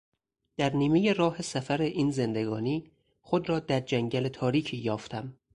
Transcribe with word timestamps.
در 0.57 0.75
نیمهی 0.75 1.13
راه 1.13 1.41
سفر 1.41 1.81
این 1.81 2.11
زندگانی 2.11 2.91
خود 3.21 3.49
را 3.49 3.59
در 3.59 3.79
جنگل 3.79 4.27
تاریکی 4.27 4.77
یافتم. 4.77 5.37